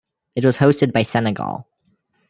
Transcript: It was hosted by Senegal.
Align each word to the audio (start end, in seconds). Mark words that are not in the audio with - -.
It 0.35 0.43
was 0.43 0.57
hosted 0.57 0.91
by 0.93 1.03
Senegal. 1.03 1.67